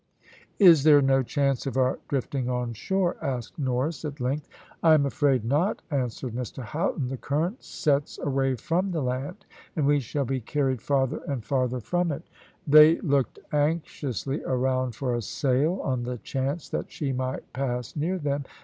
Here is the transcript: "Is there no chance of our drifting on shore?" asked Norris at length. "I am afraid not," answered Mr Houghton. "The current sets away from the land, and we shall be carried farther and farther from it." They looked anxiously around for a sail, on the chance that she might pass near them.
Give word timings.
"Is 0.57 0.81
there 0.83 0.99
no 0.99 1.21
chance 1.21 1.67
of 1.67 1.77
our 1.77 1.99
drifting 2.07 2.49
on 2.49 2.73
shore?" 2.73 3.17
asked 3.21 3.59
Norris 3.59 4.03
at 4.03 4.19
length. 4.19 4.47
"I 4.81 4.95
am 4.95 5.05
afraid 5.05 5.45
not," 5.45 5.83
answered 5.91 6.33
Mr 6.33 6.63
Houghton. 6.63 7.09
"The 7.09 7.17
current 7.17 7.63
sets 7.63 8.17
away 8.17 8.55
from 8.55 8.89
the 8.93 9.03
land, 9.03 9.45
and 9.75 9.85
we 9.85 9.99
shall 9.99 10.25
be 10.25 10.41
carried 10.41 10.81
farther 10.81 11.21
and 11.27 11.45
farther 11.45 11.79
from 11.81 12.11
it." 12.11 12.23
They 12.65 12.99
looked 13.01 13.37
anxiously 13.53 14.41
around 14.43 14.95
for 14.95 15.13
a 15.13 15.21
sail, 15.21 15.79
on 15.83 16.01
the 16.01 16.17
chance 16.17 16.67
that 16.69 16.91
she 16.91 17.11
might 17.13 17.53
pass 17.53 17.95
near 17.95 18.17
them. 18.17 18.43